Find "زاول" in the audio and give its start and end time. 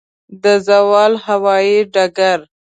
0.65-1.13